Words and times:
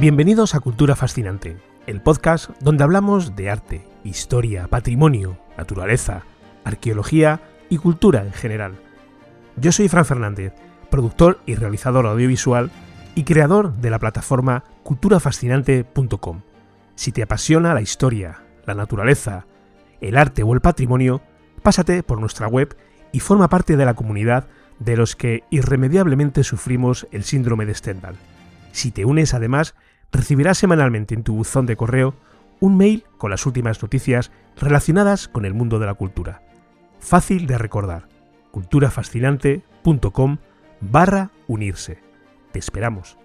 Bienvenidos 0.00 0.54
a 0.54 0.60
Cultura 0.60 0.96
Fascinante, 0.96 1.58
el 1.86 2.00
podcast 2.00 2.48
donde 2.60 2.84
hablamos 2.84 3.36
de 3.36 3.50
arte, 3.50 3.86
historia, 4.02 4.66
patrimonio, 4.66 5.36
naturaleza, 5.58 6.22
arqueología 6.64 7.42
y 7.68 7.76
cultura 7.76 8.22
en 8.22 8.32
general. 8.32 8.76
Yo 9.56 9.72
soy 9.72 9.90
Fran 9.90 10.06
Fernández, 10.06 10.54
productor 10.88 11.40
y 11.44 11.54
realizador 11.54 12.06
audiovisual 12.06 12.70
y 13.14 13.24
creador 13.24 13.74
de 13.74 13.90
la 13.90 13.98
plataforma 13.98 14.64
culturafascinante.com. 14.84 16.40
Si 16.94 17.12
te 17.12 17.22
apasiona 17.22 17.74
la 17.74 17.82
historia, 17.82 18.40
la 18.64 18.74
naturaleza, 18.74 19.44
el 20.00 20.16
arte 20.16 20.42
o 20.42 20.54
el 20.54 20.62
patrimonio, 20.62 21.20
pásate 21.62 22.02
por 22.02 22.20
nuestra 22.20 22.48
web 22.48 22.74
y 23.12 23.20
forma 23.20 23.50
parte 23.50 23.76
de 23.76 23.84
la 23.84 23.92
comunidad 23.92 24.46
de 24.78 24.96
los 24.96 25.14
que 25.14 25.44
irremediablemente 25.50 26.42
sufrimos 26.42 27.06
el 27.12 27.22
síndrome 27.22 27.66
de 27.66 27.74
Stendhal. 27.74 28.16
Si 28.72 28.90
te 28.92 29.04
unes 29.04 29.34
además, 29.34 29.74
recibirás 30.12 30.58
semanalmente 30.58 31.14
en 31.14 31.22
tu 31.22 31.34
buzón 31.34 31.66
de 31.66 31.76
correo 31.76 32.14
un 32.60 32.76
mail 32.76 33.04
con 33.18 33.30
las 33.30 33.46
últimas 33.46 33.82
noticias 33.82 34.30
relacionadas 34.56 35.28
con 35.28 35.44
el 35.44 35.54
mundo 35.54 35.78
de 35.78 35.86
la 35.86 35.94
cultura. 35.94 36.42
Fácil 36.98 37.46
de 37.46 37.58
recordar, 37.58 38.08
culturafascinante.com 38.50 40.38
barra 40.80 41.30
unirse. 41.46 41.98
Te 42.52 42.58
esperamos. 42.58 43.16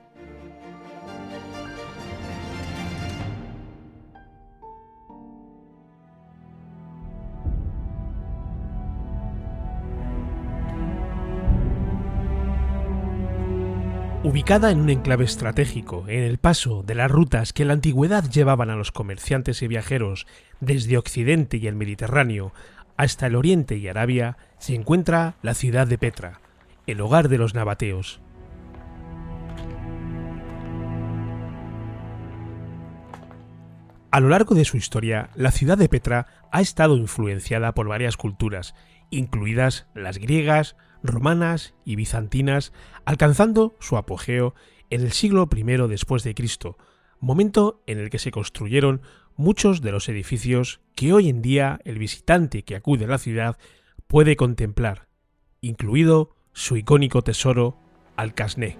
Ubicada 14.25 14.71
en 14.71 14.81
un 14.81 14.89
enclave 14.89 15.23
estratégico, 15.23 16.05
en 16.07 16.23
el 16.23 16.39
paso 16.39 16.81
de 16.81 16.95
las 16.95 17.11
rutas 17.11 17.53
que 17.53 17.61
en 17.61 17.67
la 17.67 17.75
antigüedad 17.75 18.27
llevaban 18.27 18.71
a 18.71 18.75
los 18.75 18.91
comerciantes 18.91 19.61
y 19.61 19.67
viajeros 19.67 20.25
desde 20.59 20.97
Occidente 20.97 21.57
y 21.57 21.67
el 21.67 21.75
Mediterráneo 21.75 22.51
hasta 22.97 23.27
el 23.27 23.35
Oriente 23.35 23.77
y 23.77 23.87
Arabia, 23.87 24.37
se 24.57 24.73
encuentra 24.73 25.35
la 25.43 25.53
ciudad 25.53 25.85
de 25.85 25.99
Petra, 25.99 26.41
el 26.87 27.01
hogar 27.01 27.29
de 27.29 27.37
los 27.37 27.53
nabateos. 27.53 28.19
A 34.09 34.19
lo 34.19 34.29
largo 34.29 34.55
de 34.55 34.65
su 34.65 34.75
historia, 34.75 35.29
la 35.35 35.51
ciudad 35.51 35.77
de 35.77 35.87
Petra 35.87 36.25
ha 36.51 36.61
estado 36.61 36.97
influenciada 36.97 37.75
por 37.75 37.87
varias 37.87 38.17
culturas, 38.17 38.73
incluidas 39.11 39.85
las 39.93 40.17
griegas, 40.17 40.75
romanas 41.03 41.73
y 41.85 41.95
bizantinas, 41.95 42.73
alcanzando 43.05 43.75
su 43.79 43.97
apogeo 43.97 44.55
en 44.89 45.01
el 45.01 45.11
siglo 45.11 45.49
I 45.55 45.63
después 45.87 46.23
de 46.23 46.35
Cristo, 46.35 46.77
momento 47.19 47.81
en 47.87 47.99
el 47.99 48.09
que 48.09 48.19
se 48.19 48.31
construyeron 48.31 49.01
muchos 49.35 49.81
de 49.81 49.91
los 49.91 50.09
edificios 50.09 50.81
que 50.95 51.13
hoy 51.13 51.29
en 51.29 51.41
día 51.41 51.79
el 51.83 51.97
visitante 51.97 52.63
que 52.63 52.75
acude 52.75 53.05
a 53.05 53.09
la 53.09 53.17
ciudad 53.17 53.57
puede 54.07 54.35
contemplar, 54.35 55.07
incluido 55.61 56.35
su 56.53 56.77
icónico 56.77 57.21
tesoro 57.21 57.77
Alcasné. 58.15 58.77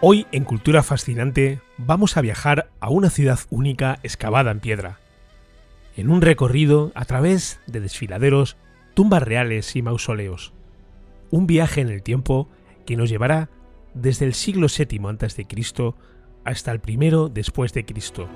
Hoy 0.00 0.26
en 0.30 0.44
Cultura 0.44 0.82
Fascinante 0.82 1.60
vamos 1.78 2.16
a 2.16 2.20
viajar 2.20 2.70
a 2.80 2.90
una 2.90 3.10
ciudad 3.10 3.40
única 3.50 3.98
excavada 4.02 4.50
en 4.50 4.60
piedra, 4.60 5.00
en 5.96 6.10
un 6.10 6.20
recorrido 6.20 6.92
a 6.94 7.06
través 7.06 7.60
de 7.66 7.80
desfiladeros, 7.80 8.56
tumbas 8.94 9.22
reales 9.22 9.74
y 9.76 9.82
mausoleos. 9.82 10.52
Un 11.30 11.46
viaje 11.46 11.80
en 11.80 11.88
el 11.88 12.02
tiempo 12.02 12.48
que 12.84 12.96
nos 12.96 13.08
llevará 13.08 13.48
desde 13.94 14.26
el 14.26 14.34
siglo 14.34 14.68
VII 14.68 15.00
a.C. 15.08 15.46
hasta 16.44 16.70
el 16.70 16.80
primero 16.80 17.28
después 17.28 17.72
de 17.72 17.86
Cristo. 17.86 18.28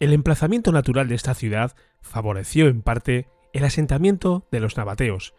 El 0.00 0.14
emplazamiento 0.14 0.72
natural 0.72 1.08
de 1.08 1.14
esta 1.14 1.34
ciudad 1.34 1.76
favoreció 2.00 2.68
en 2.68 2.80
parte 2.80 3.28
el 3.52 3.64
asentamiento 3.64 4.46
de 4.50 4.60
los 4.60 4.76
nabateos, 4.76 5.34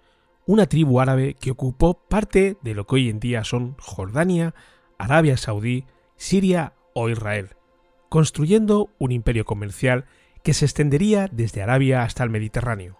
una 0.45 0.65
tribu 0.65 0.99
árabe 0.99 1.35
que 1.35 1.51
ocupó 1.51 1.93
parte 2.07 2.57
de 2.61 2.73
lo 2.73 2.85
que 2.85 2.95
hoy 2.95 3.09
en 3.09 3.19
día 3.19 3.43
son 3.43 3.75
Jordania, 3.79 4.53
Arabia 4.97 5.37
Saudí, 5.37 5.85
Siria 6.15 6.73
o 6.93 7.09
Israel, 7.09 7.55
construyendo 8.09 8.89
un 8.99 9.11
imperio 9.11 9.45
comercial 9.45 10.05
que 10.43 10.53
se 10.53 10.65
extendería 10.65 11.29
desde 11.31 11.61
Arabia 11.61 12.03
hasta 12.03 12.23
el 12.23 12.29
Mediterráneo. 12.29 12.99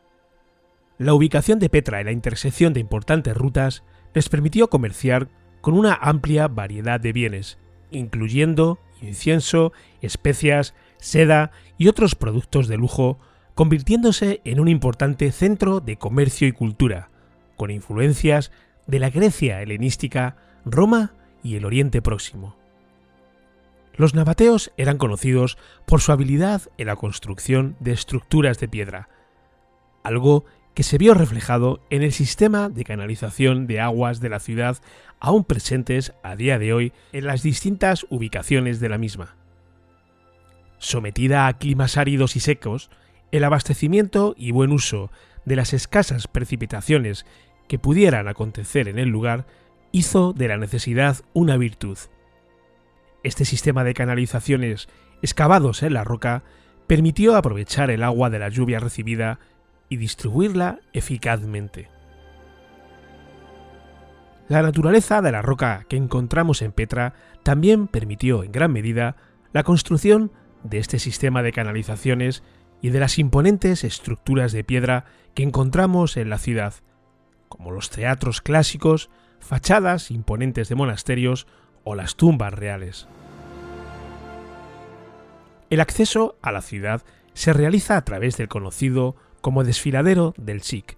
La 0.97 1.13
ubicación 1.13 1.59
de 1.59 1.69
Petra 1.69 1.99
en 1.99 2.05
la 2.05 2.11
intersección 2.11 2.73
de 2.73 2.79
importantes 2.79 3.35
rutas 3.35 3.83
les 4.13 4.29
permitió 4.29 4.69
comerciar 4.69 5.29
con 5.61 5.73
una 5.73 5.95
amplia 5.95 6.47
variedad 6.47 6.99
de 6.99 7.13
bienes, 7.13 7.57
incluyendo 7.89 8.79
incienso, 9.01 9.73
especias, 10.01 10.75
seda 10.97 11.51
y 11.77 11.87
otros 11.87 12.15
productos 12.15 12.67
de 12.67 12.77
lujo 12.77 13.19
convirtiéndose 13.55 14.41
en 14.45 14.59
un 14.59 14.67
importante 14.67 15.31
centro 15.31 15.79
de 15.79 15.97
comercio 15.97 16.47
y 16.47 16.51
cultura, 16.51 17.09
con 17.57 17.71
influencias 17.71 18.51
de 18.87 18.99
la 18.99 19.09
Grecia 19.09 19.61
helenística, 19.61 20.35
Roma 20.65 21.13
y 21.43 21.55
el 21.55 21.65
Oriente 21.65 22.01
Próximo. 22.01 22.55
Los 23.95 24.15
nabateos 24.15 24.71
eran 24.77 24.97
conocidos 24.97 25.57
por 25.85 26.01
su 26.01 26.11
habilidad 26.11 26.63
en 26.77 26.87
la 26.87 26.95
construcción 26.95 27.75
de 27.79 27.91
estructuras 27.91 28.59
de 28.59 28.67
piedra, 28.67 29.09
algo 30.03 30.45
que 30.73 30.83
se 30.83 30.97
vio 30.97 31.13
reflejado 31.13 31.81
en 31.89 32.01
el 32.01 32.13
sistema 32.13 32.69
de 32.69 32.85
canalización 32.85 33.67
de 33.67 33.81
aguas 33.81 34.21
de 34.21 34.29
la 34.29 34.39
ciudad 34.39 34.77
aún 35.19 35.43
presentes 35.43 36.13
a 36.23 36.35
día 36.35 36.57
de 36.57 36.73
hoy 36.73 36.93
en 37.11 37.25
las 37.25 37.43
distintas 37.43 38.05
ubicaciones 38.09 38.79
de 38.79 38.89
la 38.89 38.97
misma. 38.97 39.35
Sometida 40.77 41.47
a 41.47 41.57
climas 41.57 41.97
áridos 41.97 42.35
y 42.35 42.39
secos, 42.39 42.89
el 43.31 43.43
abastecimiento 43.43 44.35
y 44.37 44.51
buen 44.51 44.71
uso 44.71 45.11
de 45.45 45.55
las 45.55 45.73
escasas 45.73 46.27
precipitaciones 46.27 47.25
que 47.67 47.79
pudieran 47.79 48.27
acontecer 48.27 48.87
en 48.87 48.99
el 48.99 49.09
lugar 49.09 49.45
hizo 49.91 50.33
de 50.33 50.47
la 50.47 50.57
necesidad 50.57 51.17
una 51.33 51.57
virtud. 51.57 51.97
Este 53.23 53.45
sistema 53.45 53.83
de 53.83 53.93
canalizaciones 53.93 54.89
excavados 55.21 55.83
en 55.83 55.93
la 55.93 56.03
roca 56.03 56.43
permitió 56.87 57.35
aprovechar 57.35 57.91
el 57.91 58.03
agua 58.03 58.29
de 58.29 58.39
la 58.39 58.49
lluvia 58.49 58.79
recibida 58.79 59.39
y 59.89 59.97
distribuirla 59.97 60.79
eficazmente. 60.93 61.89
La 64.47 64.61
naturaleza 64.61 65.21
de 65.21 65.31
la 65.31 65.41
roca 65.41 65.85
que 65.87 65.95
encontramos 65.95 66.61
en 66.61 66.73
Petra 66.73 67.13
también 67.43 67.87
permitió 67.87 68.43
en 68.43 68.51
gran 68.51 68.73
medida 68.73 69.15
la 69.53 69.63
construcción 69.63 70.31
de 70.63 70.79
este 70.79 70.99
sistema 70.99 71.41
de 71.43 71.53
canalizaciones 71.53 72.43
y 72.81 72.89
de 72.89 72.99
las 72.99 73.19
imponentes 73.19 73.83
estructuras 73.83 74.51
de 74.51 74.63
piedra 74.63 75.05
que 75.33 75.43
encontramos 75.43 76.17
en 76.17 76.29
la 76.29 76.37
ciudad, 76.37 76.73
como 77.47 77.71
los 77.71 77.89
teatros 77.89 78.41
clásicos, 78.41 79.09
fachadas 79.39 80.11
imponentes 80.11 80.69
de 80.69 80.75
monasterios 80.75 81.47
o 81.83 81.95
las 81.95 82.15
tumbas 82.15 82.53
reales. 82.53 83.07
El 85.69 85.79
acceso 85.79 86.37
a 86.41 86.51
la 86.51 86.61
ciudad 86.61 87.01
se 87.33 87.53
realiza 87.53 87.95
a 87.97 88.03
través 88.03 88.37
del 88.37 88.49
conocido 88.49 89.15
como 89.41 89.63
desfiladero 89.63 90.33
del 90.37 90.61
Sikh, 90.61 90.97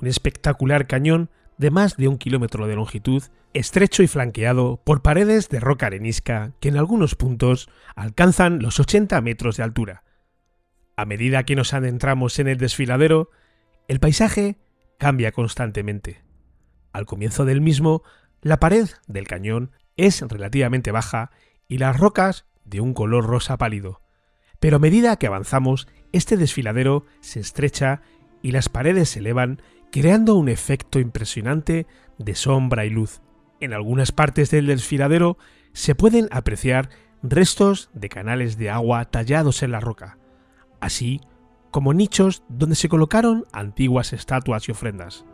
un 0.00 0.08
espectacular 0.08 0.86
cañón 0.86 1.30
de 1.58 1.70
más 1.70 1.96
de 1.96 2.08
un 2.08 2.18
kilómetro 2.18 2.66
de 2.66 2.74
longitud, 2.74 3.22
estrecho 3.52 4.02
y 4.02 4.08
flanqueado 4.08 4.80
por 4.82 5.02
paredes 5.02 5.48
de 5.48 5.60
roca 5.60 5.86
arenisca 5.86 6.52
que 6.58 6.68
en 6.68 6.76
algunos 6.76 7.14
puntos 7.14 7.68
alcanzan 7.94 8.58
los 8.60 8.80
80 8.80 9.20
metros 9.20 9.56
de 9.56 9.62
altura, 9.62 10.02
a 10.96 11.04
medida 11.04 11.44
que 11.44 11.56
nos 11.56 11.74
adentramos 11.74 12.38
en 12.38 12.48
el 12.48 12.58
desfiladero, 12.58 13.30
el 13.88 14.00
paisaje 14.00 14.58
cambia 14.98 15.32
constantemente. 15.32 16.22
Al 16.92 17.06
comienzo 17.06 17.44
del 17.44 17.60
mismo, 17.60 18.02
la 18.42 18.60
pared 18.60 18.88
del 19.06 19.26
cañón 19.26 19.72
es 19.96 20.22
relativamente 20.22 20.92
baja 20.92 21.30
y 21.68 21.78
las 21.78 21.98
rocas 21.98 22.46
de 22.64 22.80
un 22.80 22.94
color 22.94 23.26
rosa 23.26 23.56
pálido. 23.56 24.00
Pero 24.60 24.76
a 24.76 24.80
medida 24.80 25.16
que 25.16 25.26
avanzamos, 25.26 25.88
este 26.12 26.36
desfiladero 26.36 27.04
se 27.20 27.40
estrecha 27.40 28.02
y 28.42 28.52
las 28.52 28.68
paredes 28.68 29.10
se 29.10 29.18
elevan, 29.18 29.60
creando 29.90 30.36
un 30.36 30.48
efecto 30.48 31.00
impresionante 31.00 31.86
de 32.18 32.34
sombra 32.34 32.84
y 32.84 32.90
luz. 32.90 33.20
En 33.60 33.72
algunas 33.72 34.12
partes 34.12 34.50
del 34.50 34.66
desfiladero 34.66 35.38
se 35.72 35.94
pueden 35.94 36.28
apreciar 36.30 36.90
restos 37.22 37.90
de 37.94 38.08
canales 38.08 38.56
de 38.58 38.70
agua 38.70 39.04
tallados 39.06 39.62
en 39.62 39.72
la 39.72 39.80
roca 39.80 40.18
así 40.84 41.20
como 41.70 41.92
nichos 41.92 42.44
donde 42.48 42.76
se 42.76 42.88
colocaron 42.88 43.46
antiguas 43.52 44.12
estatuas 44.12 44.68
y 44.68 44.72
ofrendas. 44.72 45.24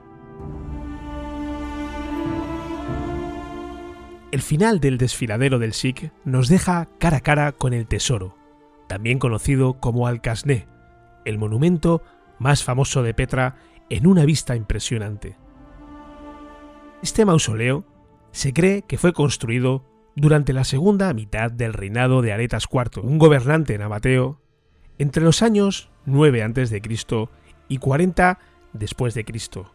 El 4.33 4.41
final 4.41 4.81
del 4.81 4.97
desfiladero 4.97 5.59
del 5.59 5.75
Sikh 5.75 6.13
nos 6.25 6.49
deja 6.49 6.89
cara 6.99 7.19
a 7.19 7.21
cara 7.21 7.53
con 7.53 7.75
el 7.75 7.87
tesoro, 7.89 8.37
también 8.87 9.19
conocido 9.19 9.75
como 9.81 10.07
Alcasné, 10.07 10.67
el 11.25 11.37
monumento 11.37 12.01
más 12.39 12.63
famoso 12.63 13.03
de 13.03 13.13
Petra 13.13 13.57
en 13.91 14.07
una 14.07 14.25
vista 14.25 14.55
impresionante. 14.55 15.37
Este 17.03 17.25
mausoleo 17.25 17.85
se 18.31 18.53
cree 18.53 18.83
que 18.83 18.99
fue 18.99 19.13
construido 19.13 19.85
durante 20.15 20.53
la 20.53 20.65
segunda 20.65 21.13
mitad 21.13 21.51
del 21.51 21.73
reinado 21.73 22.23
de 22.23 22.33
Aretas 22.33 22.69
IV, 22.73 23.03
un 23.03 23.19
gobernante 23.19 23.77
nabateo, 23.77 24.41
entre 25.01 25.25
los 25.25 25.41
años 25.41 25.89
9 26.05 26.43
a.C. 26.43 26.83
y 27.69 27.79
40 27.79 28.39
después 28.75 29.15
de 29.15 29.25
Cristo. 29.25 29.73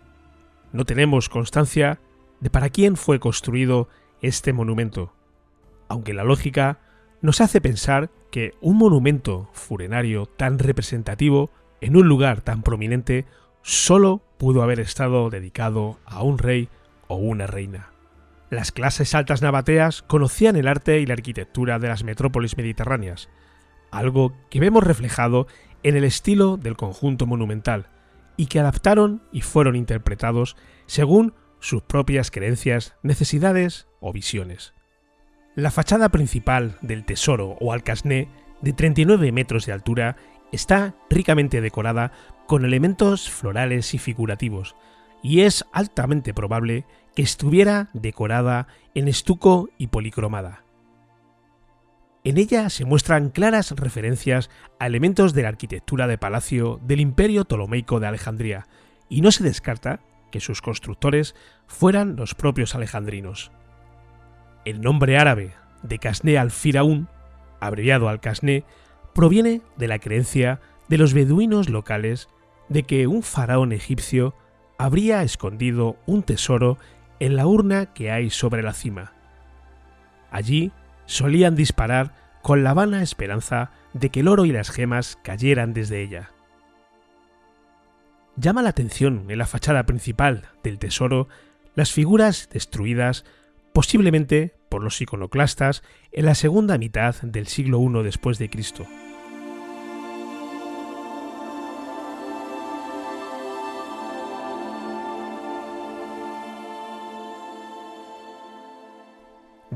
No 0.71 0.85
tenemos 0.85 1.29
constancia 1.29 1.99
de 2.41 2.51
para 2.51 2.69
quién 2.69 2.95
fue 2.95 3.19
construido 3.19 3.89
este 4.21 4.53
monumento, 4.53 5.13
aunque 5.87 6.13
la 6.13 6.23
lógica 6.23 6.77
nos 7.23 7.41
hace 7.41 7.59
pensar 7.59 8.11
que 8.29 8.53
un 8.61 8.77
monumento 8.77 9.49
furenario 9.53 10.27
tan 10.27 10.59
representativo 10.59 11.49
en 11.81 11.97
un 11.97 12.07
lugar 12.07 12.41
tan 12.41 12.61
prominente 12.61 13.25
solo 13.63 14.21
pudo 14.37 14.61
haber 14.61 14.79
estado 14.79 15.31
dedicado 15.31 15.97
a 16.05 16.21
un 16.21 16.37
rey 16.37 16.69
o 17.07 17.15
una 17.15 17.47
reina. 17.47 17.89
Las 18.51 18.71
clases 18.71 19.15
altas 19.15 19.41
nabateas 19.41 20.03
conocían 20.03 20.55
el 20.55 20.67
arte 20.67 20.99
y 20.99 21.07
la 21.07 21.13
arquitectura 21.13 21.79
de 21.79 21.87
las 21.87 22.03
metrópolis 22.03 22.57
mediterráneas, 22.57 23.27
algo 23.97 24.33
que 24.49 24.59
vemos 24.59 24.83
reflejado 24.83 25.47
en 25.83 25.95
el 25.95 26.03
estilo 26.03 26.57
del 26.57 26.75
conjunto 26.75 27.25
monumental, 27.25 27.87
y 28.37 28.47
que 28.47 28.59
adaptaron 28.59 29.21
y 29.31 29.41
fueron 29.41 29.75
interpretados 29.75 30.57
según 30.87 31.33
sus 31.59 31.81
propias 31.81 32.31
creencias, 32.31 32.95
necesidades 33.01 33.87
o 33.99 34.11
visiones. 34.11 34.73
La 35.55 35.71
fachada 35.71 36.09
principal 36.09 36.77
del 36.81 37.05
tesoro 37.05 37.55
o 37.61 37.71
alcasné, 37.71 38.27
de 38.61 38.73
39 38.73 39.31
metros 39.31 39.65
de 39.65 39.71
altura, 39.71 40.17
está 40.51 40.95
ricamente 41.09 41.61
decorada 41.61 42.11
con 42.45 42.65
elementos 42.65 43.29
florales 43.29 43.93
y 43.93 43.97
figurativos, 43.97 44.75
y 45.23 45.41
es 45.41 45.65
altamente 45.71 46.33
probable 46.33 46.85
que 47.15 47.23
estuviera 47.23 47.89
decorada 47.93 48.67
en 48.93 49.07
estuco 49.07 49.69
y 49.77 49.87
policromada. 49.87 50.64
En 52.25 52.39
ella 52.39 52.71
se 52.71 52.85
muestran 52.85 53.29
claras 53.29 53.69
referencias 53.69 54.49
a 54.79 54.87
elementos 54.87 55.35
de 55.35 55.43
la 55.43 55.49
arquitectura 55.49 56.07
de 56.07 56.17
palacio 56.17 56.79
del 56.81 56.99
Imperio 56.99 57.45
Ptolomeico 57.45 57.99
de 57.99 58.07
Alejandría, 58.07 58.65
y 59.09 59.21
no 59.21 59.31
se 59.31 59.43
descarta 59.43 59.99
que 60.31 60.39
sus 60.39 60.63
constructores 60.63 61.35
fueran 61.67 62.15
los 62.15 62.33
propios 62.33 62.73
alejandrinos. 62.73 63.51
El 64.65 64.81
nombre 64.81 65.19
árabe 65.19 65.53
de 65.83 65.99
Casné 65.99 66.39
al-Firaún, 66.39 67.09
abreviado 67.59 68.09
al 68.09 68.21
Casné, 68.21 68.63
proviene 69.13 69.61
de 69.77 69.87
la 69.87 69.99
creencia 69.99 70.59
de 70.89 70.97
los 70.97 71.13
beduinos 71.13 71.69
locales 71.69 72.27
de 72.69 72.81
que 72.81 73.05
un 73.05 73.21
faraón 73.21 73.71
egipcio 73.71 74.33
habría 74.79 75.21
escondido 75.21 75.95
un 76.07 76.23
tesoro 76.23 76.79
en 77.19 77.35
la 77.35 77.45
urna 77.45 77.93
que 77.93 78.09
hay 78.09 78.31
sobre 78.31 78.63
la 78.63 78.73
cima. 78.73 79.13
Allí 80.31 80.71
solían 81.05 81.55
disparar 81.55 82.13
con 82.41 82.63
la 82.63 82.73
vana 82.73 83.01
esperanza 83.01 83.71
de 83.93 84.09
que 84.09 84.19
el 84.19 84.27
oro 84.27 84.45
y 84.45 84.51
las 84.51 84.69
gemas 84.69 85.17
cayeran 85.23 85.73
desde 85.73 86.01
ella. 86.01 86.31
Llama 88.37 88.61
la 88.61 88.69
atención 88.69 89.25
en 89.29 89.37
la 89.37 89.47
fachada 89.47 89.85
principal 89.85 90.49
del 90.63 90.77
tesoro 90.77 91.27
las 91.73 91.91
figuras 91.91 92.49
destruidas 92.51 93.25
posiblemente 93.73 94.55
por 94.69 94.83
los 94.83 94.99
iconoclastas 95.01 95.83
en 96.11 96.25
la 96.25 96.35
segunda 96.35 96.77
mitad 96.77 97.15
del 97.21 97.47
siglo 97.47 97.79
I 97.81 98.03
después 98.03 98.37
de 98.37 98.49
Cristo. 98.49 98.85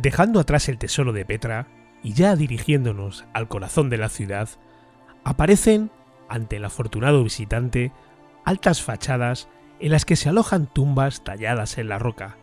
Dejando 0.01 0.39
atrás 0.39 0.69
el 0.69 0.77
tesoro 0.77 1.11
de 1.11 1.25
Petra 1.25 1.67
y 2.01 2.13
ya 2.13 2.37
dirigiéndonos 2.37 3.25
al 3.33 3.49
corazón 3.49 3.89
de 3.89 3.97
la 3.97 4.07
ciudad, 4.07 4.47
aparecen, 5.25 5.91
ante 6.29 6.55
el 6.55 6.63
afortunado 6.63 7.21
visitante, 7.21 7.91
altas 8.45 8.81
fachadas 8.81 9.49
en 9.81 9.91
las 9.91 10.05
que 10.05 10.15
se 10.15 10.29
alojan 10.29 10.67
tumbas 10.67 11.25
talladas 11.25 11.77
en 11.77 11.89
la 11.89 11.99
roca. 11.99 12.37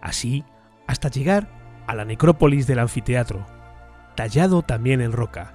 Así, 0.00 0.46
hasta 0.86 1.10
llegar 1.10 1.50
a 1.86 1.94
la 1.94 2.06
necrópolis 2.06 2.66
del 2.66 2.78
anfiteatro, 2.78 3.44
tallado 4.14 4.62
también 4.62 5.02
en 5.02 5.12
roca, 5.12 5.52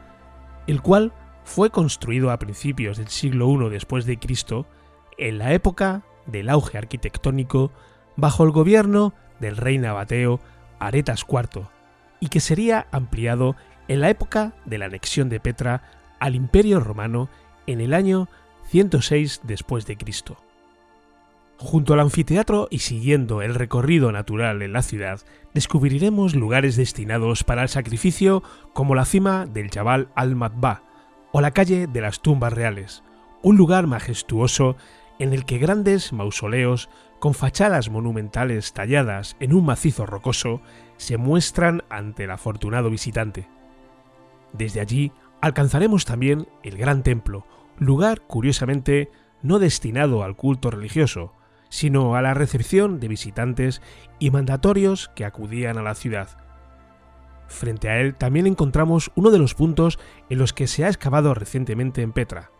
el 0.67 0.83
cual 0.83 1.13
fue 1.43 1.71
construido 1.71 2.29
a 2.29 2.37
principios 2.37 2.97
del 2.97 3.07
siglo 3.07 3.49
I 3.49 3.71
después 3.71 4.05
de 4.05 4.19
Cristo, 4.19 4.67
en 5.17 5.39
la 5.39 5.53
época 5.53 6.03
del 6.27 6.47
auge 6.47 6.77
arquitectónico 6.77 7.71
bajo 8.17 8.43
el 8.43 8.51
gobierno 8.51 9.15
del 9.39 9.57
rey 9.57 9.79
nabateo 9.79 10.39
Aretas 10.79 11.25
IV, 11.29 11.68
y 12.19 12.27
que 12.27 12.39
sería 12.39 12.88
ampliado 12.91 13.56
en 13.88 14.01
la 14.01 14.09
época 14.09 14.53
de 14.65 14.77
la 14.77 14.85
anexión 14.85 15.29
de 15.29 15.39
Petra 15.39 15.83
al 16.19 16.35
Imperio 16.35 16.79
Romano 16.79 17.29
en 17.68 17.81
el 17.81 17.94
año 17.94 18.27
106 18.68 19.41
después 19.44 19.85
de 19.85 19.97
Cristo. 19.97 20.38
Junto 21.59 21.94
al 21.94 22.01
anfiteatro 22.01 22.68
y 22.69 22.79
siguiendo 22.79 23.41
el 23.41 23.56
recorrido 23.56 24.12
natural 24.12 24.62
en 24.62 24.74
la 24.74 24.83
ciudad, 24.83 25.21
descubriremos 25.56 26.35
lugares 26.35 26.75
destinados 26.75 27.44
para 27.44 27.63
el 27.63 27.69
sacrificio 27.69 28.44
como 28.73 28.94
la 28.94 29.06
cima 29.06 29.47
del 29.47 29.71
Jabal 29.71 30.09
al-Matba 30.13 30.83
o 31.31 31.41
la 31.41 31.51
calle 31.51 31.88
de 31.88 32.01
las 32.01 32.21
tumbas 32.21 32.53
reales, 32.53 33.03
un 33.41 33.57
lugar 33.57 33.88
majestuoso 33.88 34.75
en 35.18 35.33
el 35.33 35.45
que 35.45 35.57
grandes 35.57 36.13
mausoleos 36.13 36.89
con 37.19 37.33
fachadas 37.33 37.89
monumentales 37.89 38.73
talladas 38.73 39.35
en 39.39 39.53
un 39.53 39.65
macizo 39.65 40.05
rocoso, 40.05 40.61
se 40.97 41.17
muestran 41.17 41.83
ante 41.89 42.25
el 42.25 42.31
afortunado 42.31 42.89
visitante. 42.89 43.47
Desde 44.53 44.79
allí 44.79 45.11
alcanzaremos 45.41 46.05
también 46.05 46.47
el 46.63 46.77
Gran 46.77 47.03
Templo, 47.03 47.45
lugar 47.77 48.21
curiosamente 48.21 49.11
no 49.41 49.59
destinado 49.59 50.23
al 50.23 50.35
culto 50.35 50.71
religioso, 50.71 51.33
sino 51.69 52.15
a 52.15 52.21
la 52.21 52.33
recepción 52.33 52.99
de 52.99 53.07
visitantes 53.07 53.81
y 54.19 54.31
mandatorios 54.31 55.09
que 55.15 55.25
acudían 55.25 55.77
a 55.77 55.83
la 55.83 55.95
ciudad. 55.95 56.29
Frente 57.47 57.89
a 57.89 57.99
él 57.99 58.15
también 58.15 58.47
encontramos 58.47 59.11
uno 59.15 59.31
de 59.31 59.39
los 59.39 59.53
puntos 59.53 59.99
en 60.30 60.37
los 60.37 60.53
que 60.53 60.68
se 60.68 60.85
ha 60.85 60.89
excavado 60.89 61.33
recientemente 61.33 62.01
en 62.01 62.11
Petra, 62.11 62.51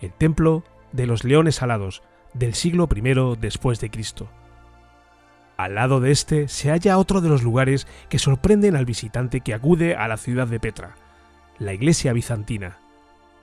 el 0.00 0.12
Templo 0.12 0.64
de 0.92 1.06
los 1.06 1.24
Leones 1.24 1.62
Alados, 1.62 2.02
del 2.34 2.54
siglo 2.54 2.88
I 2.94 3.36
después 3.40 3.80
de 3.80 3.90
Cristo. 3.90 4.28
Al 5.56 5.76
lado 5.76 6.00
de 6.00 6.10
este 6.10 6.48
se 6.48 6.70
halla 6.70 6.98
otro 6.98 7.20
de 7.20 7.28
los 7.28 7.42
lugares 7.42 7.86
que 8.08 8.18
sorprenden 8.18 8.76
al 8.76 8.84
visitante 8.84 9.40
que 9.40 9.54
acude 9.54 9.94
a 9.94 10.08
la 10.08 10.16
ciudad 10.16 10.48
de 10.48 10.60
Petra, 10.60 10.96
la 11.58 11.72
iglesia 11.72 12.12
bizantina. 12.12 12.78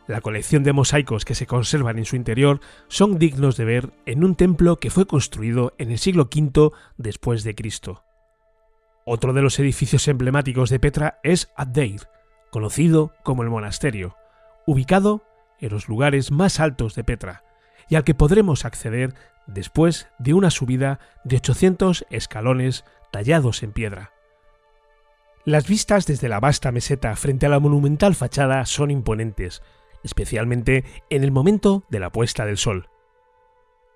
La 0.08 0.20
colección 0.20 0.64
de 0.64 0.74
mosaicos 0.74 1.24
que 1.24 1.36
se 1.36 1.48
conservan 1.48 1.98
en 1.98 2.06
su 2.06 2.18
interior 2.18 2.60
son 2.90 3.18
dignos 3.18 3.56
de 3.56 3.66
ver 3.66 3.94
en 4.06 4.26
un 4.26 4.36
templo 4.36 4.78
que 4.78 4.90
fue 4.90 5.08
construido 5.08 5.74
en 5.78 5.90
el 5.92 6.00
siglo 6.00 6.24
V 6.24 6.72
después 6.98 7.44
de 7.44 7.56
Cristo. 7.56 8.04
Otro 9.06 9.32
de 9.32 9.42
los 9.42 9.58
edificios 9.60 10.08
emblemáticos 10.08 10.70
de 10.70 10.80
Petra 10.80 11.20
es 11.24 11.50
Addeir, 11.56 12.02
conocido 12.52 13.14
como 13.24 13.44
el 13.44 13.50
monasterio, 13.50 14.18
ubicado 14.68 15.24
en 15.60 15.70
los 15.70 15.88
lugares 15.88 16.32
más 16.32 16.60
altos 16.60 16.94
de 16.96 17.04
Petra, 17.04 17.44
y 17.90 17.96
al 17.96 18.04
que 18.04 18.16
podremos 18.16 18.66
acceder 18.66 19.14
después 19.48 20.08
de 20.20 20.34
una 20.34 20.52
subida 20.52 21.00
de 21.24 21.38
800 21.38 22.06
escalones 22.10 22.86
tallados 23.12 23.64
en 23.64 23.72
piedra. 23.72 24.12
Las 25.44 25.68
vistas 25.68 26.06
desde 26.06 26.30
la 26.30 26.40
vasta 26.40 26.72
meseta 26.72 27.16
frente 27.16 27.48
a 27.48 27.50
la 27.50 27.60
monumental 27.60 28.14
fachada 28.14 28.66
son 28.66 28.92
imponentes, 28.92 29.64
especialmente 30.04 30.86
en 31.10 31.24
el 31.24 31.32
momento 31.32 31.84
de 31.90 32.00
la 32.00 32.12
puesta 32.12 32.46
del 32.46 32.58
sol. 32.58 32.90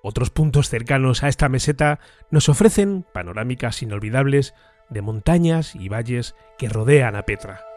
Otros 0.02 0.30
puntos 0.30 0.70
cercanos 0.70 1.24
a 1.24 1.30
esta 1.30 1.50
meseta 1.50 2.00
nos 2.32 2.50
ofrecen 2.50 3.06
panorámicas 3.14 3.82
inolvidables 3.82 4.54
de 4.90 5.02
montañas 5.02 5.76
y 5.76 5.90
valles 5.90 6.36
que 6.58 6.70
rodean 6.70 7.16
a 7.16 7.24
Petra. 7.24 7.75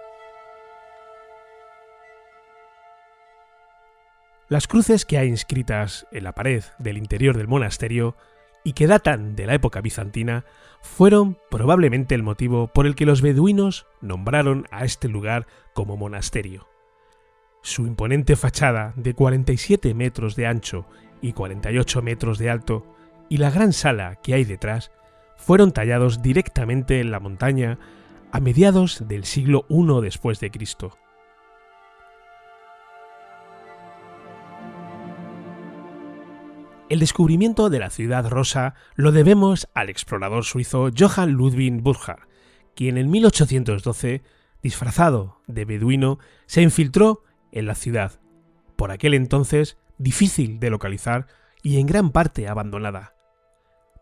Las 4.49 4.67
cruces 4.67 5.05
que 5.05 5.19
hay 5.19 5.29
inscritas 5.29 6.07
en 6.11 6.25
la 6.25 6.35
pared 6.35 6.65
del 6.79 6.97
interior 6.97 7.37
del 7.37 7.49
monasterio 7.49 8.17
y 8.65 8.73
que 8.73 8.87
datan 8.87 9.37
de 9.37 9.45
la 9.45 9.53
época 9.53 9.83
bizantina 9.83 10.47
fueron 10.81 11.37
probablemente 11.51 12.15
el 12.15 12.23
motivo 12.23 12.69
por 12.69 12.87
el 12.87 12.95
que 12.95 13.05
los 13.05 13.21
beduinos 13.21 13.87
nombraron 14.01 14.67
a 14.71 14.87
este 14.87 15.09
lugar 15.09 15.47
como 15.75 15.99
monasterio. 15.99 16.67
Su 17.63 17.87
imponente 17.87 18.37
fachada 18.37 18.95
de 18.97 19.13
47 19.13 19.93
metros 19.93 20.35
de 20.35 20.47
ancho 20.47 20.87
y 21.21 21.35
48 21.35 22.01
metros 22.01 22.39
de 22.39 22.49
alto 22.49 22.87
y 23.29 23.37
la 23.37 23.51
gran 23.51 23.75
sala 23.75 24.17
que 24.23 24.33
hay 24.33 24.45
detrás 24.45 24.93
fueron 25.37 25.73
tallados 25.73 26.23
directamente 26.23 27.01
en 27.01 27.11
la 27.11 27.21
montaña 27.21 27.79
a 28.33 28.41
mediados 28.41 29.07
del 29.07 29.25
siglo 29.25 29.67
I 29.69 30.01
después 30.03 30.41
de 30.41 30.51
Cristo. 30.51 30.97
El 36.99 37.03
descubrimiento 37.03 37.71
de 37.71 37.79
la 37.79 37.91
ciudad 37.91 38.29
rosa 38.29 38.75
lo 38.97 39.13
debemos 39.13 39.69
al 39.73 39.89
explorador 39.89 40.45
suizo 40.45 40.91
Johann 40.99 41.31
Ludwig 41.31 41.81
Burckhardt, 41.81 42.29
quien 42.75 42.99
en 42.99 43.09
1812, 43.09 44.25
disfrazado 44.65 45.41
de 45.47 45.65
beduino, 45.65 46.19
se 46.47 46.61
infiltró 46.61 47.23
en 47.53 47.67
la 47.67 47.77
ciudad, 47.77 48.19
por 48.75 48.91
aquel 48.91 49.15
entonces 49.15 49.79
difícil 49.99 50.59
de 50.59 50.71
localizar 50.71 51.29
y 51.63 51.79
en 51.79 51.87
gran 51.87 52.11
parte 52.11 52.49
abandonada. 52.49 53.15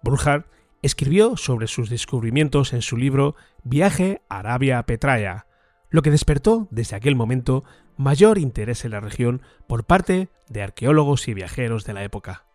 Burckhardt 0.03 0.47
escribió 0.81 1.37
sobre 1.37 1.67
sus 1.67 1.91
descubrimientos 1.91 2.73
en 2.73 2.81
su 2.81 2.97
libro 2.97 3.37
Viaje 3.63 4.23
a 4.31 4.39
Arabia 4.39 4.83
Petraea, 4.85 5.45
lo 5.91 6.01
que 6.01 6.11
despertó 6.11 6.67
desde 6.71 6.97
aquel 6.97 7.15
momento 7.15 7.63
mayor 7.99 8.39
interés 8.39 8.87
en 8.87 8.93
la 8.93 9.01
región 9.01 9.43
por 9.67 9.85
parte 9.85 10.31
de 10.49 10.63
arqueólogos 10.63 11.29
y 11.29 11.35
viajeros 11.35 11.85
de 11.85 11.93
la 11.93 12.03
época. 12.03 12.46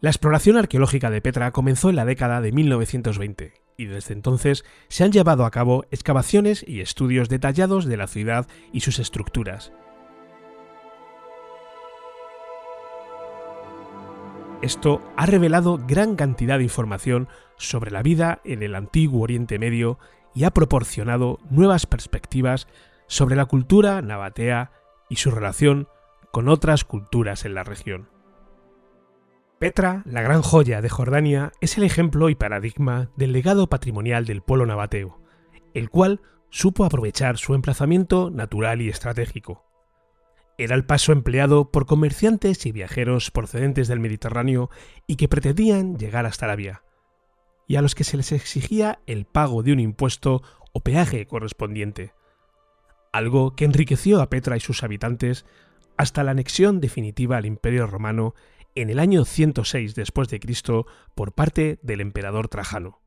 La 0.00 0.10
exploración 0.10 0.56
arqueológica 0.56 1.10
de 1.10 1.20
Petra 1.20 1.50
comenzó 1.50 1.90
en 1.90 1.96
la 1.96 2.04
década 2.04 2.40
de 2.40 2.52
1920 2.52 3.54
y 3.76 3.86
desde 3.86 4.14
entonces 4.14 4.64
se 4.86 5.02
han 5.02 5.10
llevado 5.10 5.44
a 5.44 5.50
cabo 5.50 5.86
excavaciones 5.90 6.64
y 6.66 6.80
estudios 6.80 7.28
detallados 7.28 7.84
de 7.84 7.96
la 7.96 8.06
ciudad 8.06 8.46
y 8.72 8.80
sus 8.80 9.00
estructuras. 9.00 9.72
Esto 14.62 15.02
ha 15.16 15.26
revelado 15.26 15.80
gran 15.84 16.14
cantidad 16.14 16.58
de 16.58 16.64
información 16.64 17.28
sobre 17.56 17.90
la 17.90 18.02
vida 18.02 18.40
en 18.44 18.62
el 18.62 18.76
antiguo 18.76 19.22
Oriente 19.22 19.58
Medio 19.58 19.98
y 20.32 20.44
ha 20.44 20.50
proporcionado 20.52 21.40
nuevas 21.50 21.86
perspectivas 21.86 22.68
sobre 23.08 23.34
la 23.34 23.46
cultura 23.46 24.00
nabatea 24.00 24.70
y 25.08 25.16
su 25.16 25.32
relación 25.32 25.88
con 26.30 26.48
otras 26.48 26.84
culturas 26.84 27.44
en 27.44 27.54
la 27.54 27.64
región. 27.64 28.17
Petra, 29.58 30.02
la 30.04 30.22
gran 30.22 30.42
joya 30.42 30.80
de 30.80 30.88
Jordania, 30.88 31.50
es 31.60 31.78
el 31.78 31.84
ejemplo 31.84 32.28
y 32.28 32.36
paradigma 32.36 33.10
del 33.16 33.32
legado 33.32 33.68
patrimonial 33.68 34.24
del 34.24 34.40
pueblo 34.40 34.66
nabateo, 34.66 35.20
el 35.74 35.90
cual 35.90 36.20
supo 36.48 36.84
aprovechar 36.84 37.38
su 37.38 37.54
emplazamiento 37.54 38.30
natural 38.30 38.80
y 38.80 38.88
estratégico. 38.88 39.64
Era 40.58 40.76
el 40.76 40.84
paso 40.84 41.10
empleado 41.10 41.72
por 41.72 41.86
comerciantes 41.86 42.66
y 42.66 42.72
viajeros 42.72 43.32
procedentes 43.32 43.88
del 43.88 43.98
Mediterráneo 43.98 44.70
y 45.08 45.16
que 45.16 45.26
pretendían 45.26 45.98
llegar 45.98 46.24
hasta 46.24 46.46
Arabia, 46.46 46.84
y 47.66 47.74
a 47.74 47.82
los 47.82 47.96
que 47.96 48.04
se 48.04 48.16
les 48.16 48.30
exigía 48.30 49.00
el 49.06 49.24
pago 49.24 49.64
de 49.64 49.72
un 49.72 49.80
impuesto 49.80 50.42
o 50.72 50.80
peaje 50.80 51.26
correspondiente, 51.26 52.12
algo 53.12 53.56
que 53.56 53.64
enriqueció 53.64 54.22
a 54.22 54.30
Petra 54.30 54.56
y 54.56 54.60
sus 54.60 54.84
habitantes 54.84 55.46
hasta 55.96 56.22
la 56.22 56.30
anexión 56.30 56.80
definitiva 56.80 57.38
al 57.38 57.46
Imperio 57.46 57.88
romano 57.88 58.34
en 58.80 58.90
el 58.90 58.98
año 58.98 59.24
106 59.24 59.94
después 59.94 60.28
de 60.28 60.40
Cristo 60.40 60.86
por 61.14 61.32
parte 61.32 61.78
del 61.82 62.00
emperador 62.00 62.48
Trajano. 62.48 63.00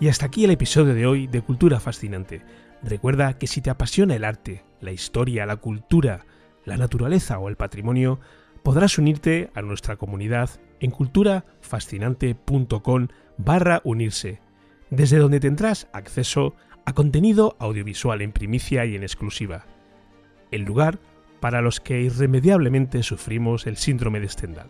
Y 0.00 0.08
hasta 0.08 0.26
aquí 0.26 0.44
el 0.44 0.50
episodio 0.50 0.94
de 0.94 1.06
hoy 1.06 1.26
de 1.26 1.42
Cultura 1.42 1.78
Fascinante. 1.78 2.42
Recuerda 2.82 3.38
que 3.38 3.46
si 3.46 3.60
te 3.60 3.70
apasiona 3.70 4.16
el 4.16 4.24
arte, 4.24 4.64
la 4.80 4.90
historia, 4.90 5.46
la 5.46 5.56
cultura, 5.56 6.26
la 6.64 6.76
naturaleza 6.76 7.38
o 7.38 7.48
el 7.48 7.56
patrimonio, 7.56 8.18
podrás 8.62 8.98
unirte 8.98 9.50
a 9.54 9.62
nuestra 9.62 9.96
comunidad 9.96 10.50
en 10.80 10.90
culturafascinante.com 10.90 13.08
barra 13.38 13.80
unirse, 13.84 14.40
desde 14.90 15.18
donde 15.18 15.40
tendrás 15.40 15.88
acceso 15.92 16.54
a 16.84 16.94
contenido 16.94 17.56
audiovisual 17.60 18.22
en 18.22 18.32
primicia 18.32 18.84
y 18.86 18.96
en 18.96 19.02
exclusiva. 19.02 19.66
El 20.50 20.62
lugar 20.62 20.98
para 21.42 21.60
los 21.60 21.80
que 21.80 22.00
irremediablemente 22.00 23.02
sufrimos 23.02 23.66
el 23.66 23.76
síndrome 23.76 24.20
de 24.20 24.28
Stendhal. 24.28 24.68